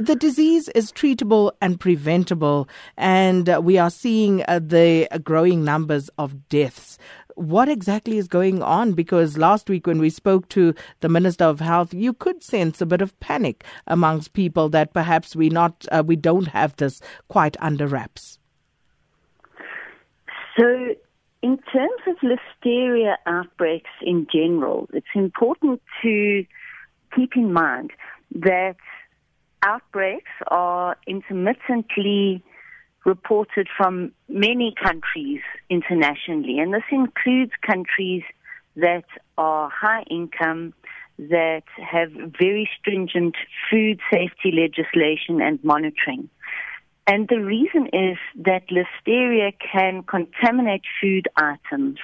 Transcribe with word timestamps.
the 0.00 0.16
disease 0.16 0.68
is 0.70 0.92
treatable 0.92 1.52
and 1.60 1.78
preventable, 1.80 2.68
and 2.96 3.48
uh, 3.48 3.60
we 3.62 3.78
are 3.78 3.90
seeing 3.90 4.44
uh, 4.46 4.60
the 4.62 5.08
growing 5.22 5.64
numbers 5.64 6.10
of 6.18 6.48
deaths. 6.48 6.98
What 7.36 7.68
exactly 7.68 8.18
is 8.18 8.26
going 8.26 8.62
on? 8.62 8.92
Because 8.92 9.38
last 9.38 9.70
week, 9.70 9.86
when 9.86 10.00
we 10.00 10.10
spoke 10.10 10.48
to 10.50 10.74
the 11.00 11.08
Minister 11.08 11.44
of 11.44 11.60
Health, 11.60 11.94
you 11.94 12.12
could 12.12 12.42
sense 12.42 12.80
a 12.80 12.86
bit 12.86 13.00
of 13.00 13.18
panic 13.20 13.64
amongst 13.86 14.32
people 14.32 14.68
that 14.70 14.92
perhaps 14.92 15.36
we 15.36 15.48
not 15.48 15.86
uh, 15.92 16.02
we 16.04 16.16
don't 16.16 16.48
have 16.48 16.76
this 16.76 17.00
quite 17.28 17.56
under 17.60 17.86
wraps. 17.86 18.38
So, 20.58 20.94
in 21.42 21.58
terms 21.72 22.02
of 22.08 22.16
listeria 22.18 23.14
outbreaks 23.26 23.90
in 24.02 24.26
general, 24.32 24.88
it's 24.92 25.06
important 25.14 25.80
to 26.02 26.44
keep 27.14 27.36
in 27.36 27.52
mind 27.52 27.92
that 28.34 28.76
outbreaks 29.62 30.30
are 30.48 30.96
intermittently 31.06 32.42
reported 33.04 33.68
from 33.76 34.12
many 34.28 34.74
countries 34.82 35.40
internationally, 35.70 36.58
and 36.58 36.74
this 36.74 36.82
includes 36.90 37.52
countries 37.66 38.22
that 38.76 39.04
are 39.36 39.70
high 39.70 40.04
income, 40.10 40.74
that 41.18 41.64
have 41.76 42.10
very 42.12 42.68
stringent 42.78 43.34
food 43.68 43.98
safety 44.12 44.52
legislation 44.52 45.40
and 45.40 45.58
monitoring. 45.64 46.28
And 47.08 47.26
the 47.28 47.40
reason 47.40 47.88
is 47.92 48.18
that 48.36 48.68
listeria 48.68 49.52
can 49.72 50.02
contaminate 50.04 50.82
food 51.00 51.26
items 51.36 51.98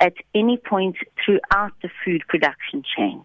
at 0.00 0.14
any 0.34 0.56
point 0.56 0.96
throughout 1.24 1.72
the 1.82 1.90
food 2.04 2.22
production 2.28 2.82
chain. 2.96 3.24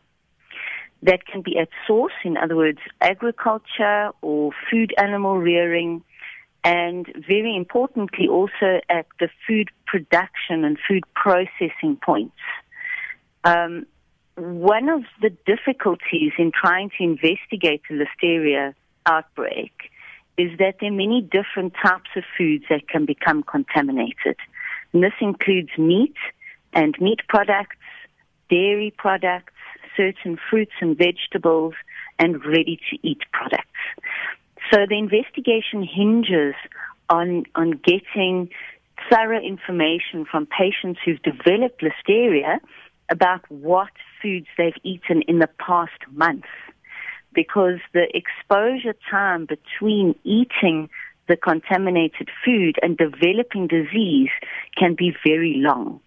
That 1.04 1.26
can 1.26 1.42
be 1.42 1.58
at 1.58 1.68
source, 1.86 2.14
in 2.24 2.38
other 2.38 2.56
words, 2.56 2.80
agriculture 3.02 4.12
or 4.22 4.52
food 4.72 4.94
animal 4.98 5.38
rearing, 5.38 6.02
and 6.64 7.06
very 7.28 7.56
importantly 7.56 8.28
also 8.28 8.80
at 8.90 9.06
the 9.20 9.28
food 9.46 9.70
production 9.86 10.64
and 10.64 10.78
food 10.88 11.04
processing 11.14 11.98
points. 12.02 12.38
Um, 13.44 13.86
one 14.36 14.88
of 14.90 15.04
the 15.22 15.30
difficulties 15.46 16.32
in 16.38 16.52
trying 16.52 16.90
to 16.98 17.04
investigate 17.04 17.82
a 17.90 17.94
listeria 17.94 18.74
outbreak 19.06 19.74
is 20.38 20.58
that 20.58 20.76
there 20.80 20.90
are 20.90 20.96
many 20.96 21.22
different 21.22 21.74
types 21.84 22.10
of 22.16 22.24
foods 22.38 22.64
that 22.70 22.88
can 22.88 23.06
become 23.06 23.44
contaminated. 23.44 24.38
And 24.92 25.04
this 25.04 25.14
includes 25.22 25.70
meat 25.78 26.16
and 26.72 26.96
meat 27.00 27.20
products, 27.28 27.76
dairy 28.50 28.94
products, 28.98 29.53
certain 29.96 30.38
fruits 30.50 30.74
and 30.82 30.98
vegetables, 30.98 31.74
and 32.20 32.44
ready 32.46 32.80
to 32.90 33.08
eat 33.08 33.22
products. 33.32 33.68
So 34.72 34.86
the 34.88 34.98
investigation 34.98 35.84
hinges 35.84 36.56
on, 37.10 37.46
on 37.56 37.80
getting 37.84 38.50
thorough 39.10 39.42
information 39.42 40.26
from 40.30 40.48
patients 40.48 41.00
who've 41.04 41.22
developed 41.22 41.84
listeria 41.84 42.60
about 43.10 43.42
what 43.50 43.90
foods 44.22 44.48
they've 44.58 44.74
eaten 44.84 45.22
in 45.28 45.40
the 45.40 45.50
past 45.60 46.00
month 46.12 46.46
because 47.34 47.80
the 47.94 48.08
exposure 48.14 48.96
time 49.10 49.46
between 49.46 50.16
eating 50.24 50.90
the 51.28 51.36
contaminated 51.36 52.30
food 52.44 52.76
and 52.82 52.98
developing 52.98 53.68
disease 53.68 54.30
can 54.78 54.96
be 54.96 55.14
very 55.26 55.56
long. 55.58 56.00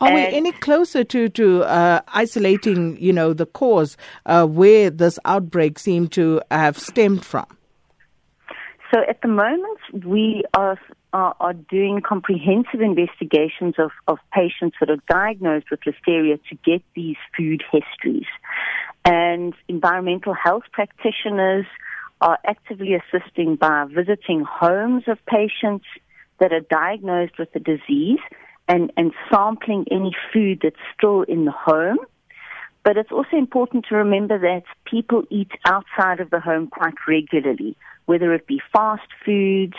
Are 0.00 0.08
and 0.08 0.14
we 0.14 0.22
any 0.36 0.52
closer 0.52 1.02
to 1.04 1.28
to 1.30 1.64
uh, 1.64 2.00
isolating, 2.08 2.96
you 3.00 3.12
know, 3.12 3.32
the 3.32 3.46
cause 3.46 3.96
uh, 4.26 4.46
where 4.46 4.90
this 4.90 5.18
outbreak 5.24 5.78
seemed 5.78 6.12
to 6.12 6.40
have 6.50 6.78
stemmed 6.78 7.24
from? 7.24 7.46
So 8.94 9.00
at 9.06 9.20
the 9.22 9.28
moment, 9.28 10.06
we 10.06 10.44
are 10.54 10.78
are, 11.12 11.34
are 11.40 11.54
doing 11.54 12.02
comprehensive 12.06 12.80
investigations 12.80 13.74
of, 13.78 13.90
of 14.06 14.18
patients 14.32 14.76
that 14.78 14.90
are 14.90 15.02
diagnosed 15.08 15.66
with 15.70 15.80
listeria 15.80 16.38
to 16.50 16.54
get 16.64 16.82
these 16.94 17.16
food 17.36 17.64
histories 17.72 18.26
and 19.04 19.54
environmental 19.68 20.34
health 20.34 20.64
practitioners 20.72 21.64
are 22.20 22.38
actively 22.44 22.94
assisting 22.94 23.56
by 23.56 23.86
visiting 23.88 24.44
homes 24.44 25.04
of 25.06 25.18
patients 25.26 25.86
that 26.40 26.52
are 26.52 26.60
diagnosed 26.60 27.38
with 27.38 27.50
the 27.52 27.60
disease 27.60 28.18
and, 28.68 28.92
and 28.96 29.12
sampling 29.30 29.86
any 29.90 30.14
food 30.32 30.60
that's 30.62 30.76
still 30.96 31.22
in 31.22 31.44
the 31.44 31.52
home. 31.52 31.98
But 32.84 32.96
it's 32.96 33.12
also 33.12 33.36
important 33.36 33.86
to 33.88 33.96
remember 33.96 34.38
that 34.38 34.62
people 34.84 35.24
eat 35.30 35.50
outside 35.64 36.20
of 36.20 36.30
the 36.30 36.40
home 36.40 36.68
quite 36.68 36.94
regularly, 37.06 37.76
whether 38.06 38.32
it 38.32 38.46
be 38.46 38.62
fast 38.72 39.08
foods 39.24 39.76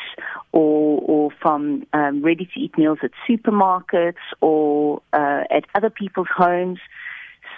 or, 0.52 1.02
or 1.02 1.32
from 1.42 1.88
um, 1.94 2.22
ready 2.22 2.46
to 2.54 2.60
eat 2.60 2.78
meals 2.78 3.00
at 3.02 3.12
supermarkets 3.28 4.22
or 4.42 5.02
uh, 5.14 5.44
at 5.50 5.64
other 5.74 5.90
people's 5.90 6.28
homes. 6.36 6.80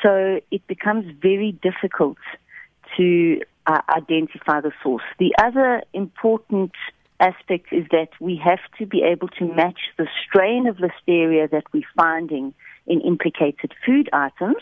So 0.02 0.40
it 0.52 0.66
becomes 0.68 1.06
very 1.22 1.52
difficult 1.52 2.18
to 2.98 3.42
uh, 3.68 3.82
identify 3.90 4.62
the 4.62 4.72
source. 4.82 5.04
The 5.20 5.34
other 5.38 5.84
important 5.94 6.72
aspect 7.22 7.68
is 7.72 7.86
that 7.92 8.10
we 8.20 8.36
have 8.44 8.60
to 8.80 8.86
be 8.86 9.04
able 9.04 9.28
to 9.30 9.46
match 9.46 9.80
the 9.98 10.08
strain 10.26 10.68
of 10.68 10.78
listeria 10.78 11.50
that 11.50 11.64
we're 11.72 11.84
finding 11.96 12.54
in 12.88 13.00
implicated 13.02 13.74
food 13.86 14.10
items 14.12 14.58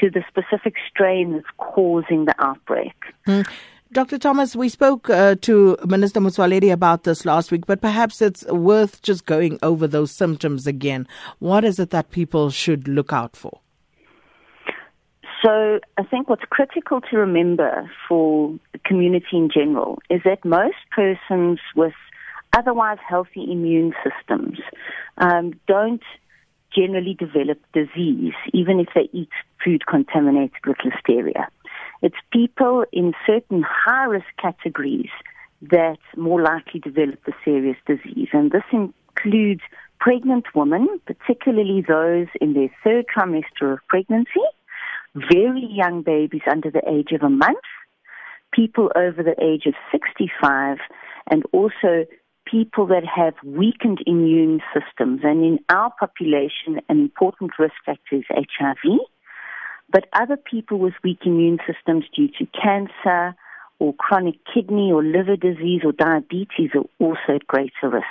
to 0.00 0.10
the 0.10 0.22
specific 0.28 0.74
strain 0.90 1.32
that's 1.32 1.46
causing 1.56 2.26
the 2.26 2.34
outbreak. 2.38 2.94
Mm. 3.26 3.46
Dr. 3.92 4.18
Thomas, 4.18 4.56
we 4.56 4.68
spoke 4.68 5.08
uh, 5.08 5.36
to 5.42 5.78
Minister 5.86 6.18
Motsoaledi 6.18 6.72
about 6.72 7.04
this 7.04 7.24
last 7.24 7.52
week, 7.52 7.64
but 7.64 7.80
perhaps 7.80 8.20
it's 8.20 8.44
worth 8.46 9.02
just 9.02 9.24
going 9.24 9.58
over 9.62 9.86
those 9.86 10.10
symptoms 10.10 10.66
again. 10.66 11.06
What 11.38 11.64
is 11.64 11.78
it 11.78 11.90
that 11.90 12.10
people 12.10 12.50
should 12.50 12.88
look 12.88 13.12
out 13.12 13.36
for? 13.36 13.60
So 15.44 15.80
I 15.98 16.02
think 16.04 16.30
what's 16.30 16.44
critical 16.48 17.02
to 17.02 17.18
remember 17.18 17.90
for 18.08 18.54
the 18.72 18.78
community 18.78 19.26
in 19.32 19.50
general 19.52 19.98
is 20.08 20.22
that 20.24 20.42
most 20.42 20.76
persons 20.90 21.58
with 21.76 21.92
otherwise 22.56 22.96
healthy 23.06 23.52
immune 23.52 23.92
systems 24.02 24.58
um, 25.18 25.52
don't 25.68 26.02
generally 26.74 27.14
develop 27.14 27.58
disease, 27.74 28.32
even 28.54 28.80
if 28.80 28.88
they 28.94 29.10
eat 29.12 29.28
food 29.62 29.86
contaminated 29.86 30.64
with 30.66 30.78
listeria. 30.78 31.46
It's 32.00 32.16
people 32.32 32.86
in 32.90 33.12
certain 33.26 33.62
high 33.68 34.04
risk 34.04 34.26
categories 34.40 35.10
that 35.60 35.98
more 36.16 36.40
likely 36.40 36.80
develop 36.80 37.22
the 37.26 37.34
serious 37.44 37.76
disease, 37.86 38.28
and 38.32 38.50
this 38.50 38.64
includes 38.72 39.60
pregnant 40.00 40.46
women, 40.54 40.88
particularly 41.06 41.84
those 41.86 42.28
in 42.40 42.54
their 42.54 42.70
third 42.82 43.04
trimester 43.14 43.74
of 43.74 43.78
pregnancy 43.88 44.40
very 45.14 45.66
young 45.70 46.02
babies 46.02 46.42
under 46.50 46.70
the 46.70 46.82
age 46.88 47.12
of 47.12 47.22
a 47.22 47.30
month, 47.30 47.64
people 48.52 48.90
over 48.96 49.22
the 49.22 49.36
age 49.42 49.66
of 49.66 49.74
65, 49.92 50.78
and 51.30 51.42
also 51.52 52.04
people 52.46 52.86
that 52.86 53.04
have 53.04 53.34
weakened 53.44 53.98
immune 54.06 54.60
systems. 54.72 55.20
And 55.22 55.44
in 55.44 55.58
our 55.68 55.92
population, 55.98 56.80
an 56.88 57.00
important 57.00 57.52
risk 57.58 57.74
factor 57.84 58.16
is 58.16 58.24
HIV. 58.28 58.98
But 59.90 60.06
other 60.12 60.36
people 60.36 60.78
with 60.78 60.94
weak 61.02 61.20
immune 61.24 61.58
systems 61.66 62.04
due 62.14 62.28
to 62.38 62.46
cancer 62.60 63.36
or 63.78 63.94
chronic 63.94 64.36
kidney 64.52 64.90
or 64.92 65.02
liver 65.02 65.36
disease 65.36 65.82
or 65.84 65.92
diabetes 65.92 66.70
are 66.74 66.84
also 66.98 67.36
at 67.36 67.46
greater 67.46 67.90
risk. 67.90 68.04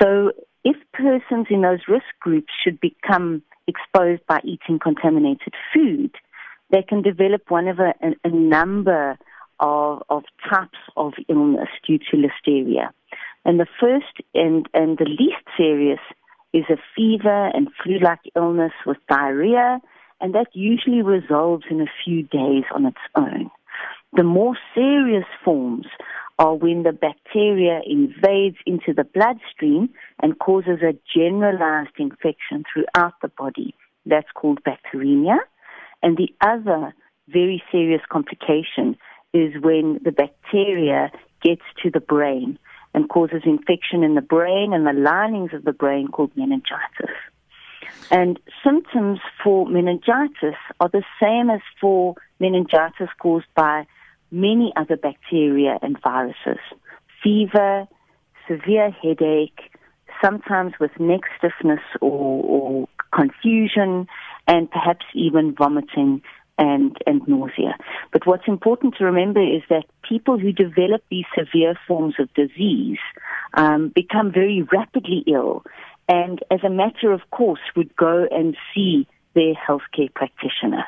So 0.00 0.32
if 0.64 0.76
persons 0.92 1.46
in 1.50 1.62
those 1.62 1.80
risk 1.88 2.06
groups 2.20 2.52
should 2.62 2.80
become 2.80 3.42
exposed 3.66 4.22
by 4.26 4.40
eating 4.44 4.78
contaminated 4.78 5.54
food, 5.72 6.14
they 6.70 6.82
can 6.82 7.02
develop 7.02 7.42
one 7.50 7.68
of 7.68 7.78
a, 7.78 7.94
a, 8.24 8.28
number 8.30 9.18
of, 9.60 10.02
of 10.08 10.24
types 10.48 10.78
of 10.96 11.12
illness 11.28 11.68
due 11.86 11.98
to 11.98 12.16
listeria. 12.16 12.88
And 13.44 13.60
the 13.60 13.66
first 13.80 14.22
and, 14.34 14.68
and 14.72 14.98
the 14.98 15.04
least 15.04 15.44
serious 15.56 16.00
is 16.52 16.64
a 16.70 16.78
fever 16.96 17.48
and 17.48 17.68
flu-like 17.82 18.20
illness 18.34 18.72
with 18.86 18.96
diarrhea, 19.08 19.80
and 20.20 20.34
that 20.34 20.46
usually 20.54 21.02
resolves 21.02 21.64
in 21.70 21.80
a 21.80 21.90
few 22.04 22.22
days 22.22 22.64
on 22.74 22.86
its 22.86 22.96
own. 23.14 23.50
The 24.14 24.22
more 24.22 24.56
serious 24.74 25.26
forms 25.44 25.86
are 26.38 26.54
when 26.54 26.82
the 26.82 26.92
bacteria 26.92 27.80
invades 27.86 28.56
into 28.66 28.92
the 28.92 29.04
bloodstream 29.04 29.88
and 30.22 30.38
causes 30.38 30.80
a 30.82 30.96
generalized 31.14 31.96
infection 31.98 32.64
throughout 32.72 33.14
the 33.22 33.28
body. 33.28 33.74
That's 34.06 34.30
called 34.34 34.60
bacteremia. 34.64 35.38
And 36.02 36.16
the 36.16 36.34
other 36.40 36.92
very 37.28 37.62
serious 37.70 38.02
complication 38.10 38.96
is 39.32 39.54
when 39.60 40.00
the 40.04 40.12
bacteria 40.12 41.10
gets 41.42 41.62
to 41.82 41.90
the 41.90 42.00
brain 42.00 42.58
and 42.94 43.08
causes 43.08 43.42
infection 43.44 44.02
in 44.02 44.14
the 44.14 44.20
brain 44.20 44.72
and 44.72 44.86
the 44.86 44.92
linings 44.92 45.52
of 45.52 45.64
the 45.64 45.72
brain 45.72 46.08
called 46.08 46.30
meningitis. 46.36 47.14
And 48.10 48.38
symptoms 48.62 49.20
for 49.42 49.66
meningitis 49.66 50.56
are 50.80 50.88
the 50.88 51.02
same 51.20 51.50
as 51.50 51.60
for 51.80 52.14
meningitis 52.38 53.08
caused 53.18 53.46
by 53.54 53.86
many 54.34 54.72
other 54.76 54.96
bacteria 54.96 55.78
and 55.82 55.96
viruses. 56.02 56.60
Fever, 57.22 57.86
severe 58.48 58.90
headache, 58.90 59.60
sometimes 60.22 60.74
with 60.80 60.90
neck 60.98 61.20
stiffness 61.38 61.80
or, 62.00 62.42
or 62.44 62.88
confusion, 63.12 64.06
and 64.46 64.70
perhaps 64.70 65.06
even 65.14 65.54
vomiting 65.54 66.20
and, 66.58 66.96
and 67.06 67.26
nausea. 67.26 67.76
But 68.12 68.26
what's 68.26 68.46
important 68.46 68.96
to 68.98 69.04
remember 69.04 69.40
is 69.40 69.62
that 69.70 69.84
people 70.08 70.38
who 70.38 70.52
develop 70.52 71.02
these 71.10 71.24
severe 71.36 71.74
forms 71.86 72.14
of 72.18 72.32
disease 72.34 72.98
um, 73.54 73.88
become 73.94 74.32
very 74.32 74.62
rapidly 74.62 75.24
ill 75.26 75.64
and 76.08 76.40
as 76.50 76.60
a 76.64 76.70
matter 76.70 77.12
of 77.12 77.20
course 77.30 77.60
would 77.76 77.94
go 77.96 78.26
and 78.30 78.56
see 78.74 79.06
their 79.34 79.54
healthcare 79.54 80.12
practitioner. 80.14 80.84